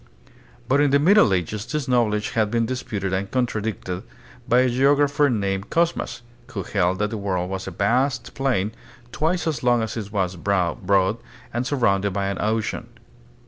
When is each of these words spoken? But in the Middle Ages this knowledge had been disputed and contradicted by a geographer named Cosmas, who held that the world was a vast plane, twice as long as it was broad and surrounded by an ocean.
But 0.67 0.81
in 0.81 0.89
the 0.89 0.97
Middle 0.97 1.31
Ages 1.31 1.63
this 1.67 1.87
knowledge 1.87 2.31
had 2.31 2.49
been 2.49 2.65
disputed 2.65 3.13
and 3.13 3.29
contradicted 3.29 4.01
by 4.49 4.61
a 4.61 4.67
geographer 4.69 5.29
named 5.29 5.69
Cosmas, 5.69 6.23
who 6.47 6.63
held 6.63 6.97
that 6.97 7.11
the 7.11 7.19
world 7.19 7.51
was 7.51 7.67
a 7.67 7.69
vast 7.69 8.33
plane, 8.33 8.71
twice 9.11 9.45
as 9.45 9.61
long 9.61 9.83
as 9.83 9.95
it 9.95 10.11
was 10.11 10.37
broad 10.37 11.17
and 11.53 11.67
surrounded 11.67 12.13
by 12.13 12.29
an 12.29 12.37
ocean. 12.41 12.89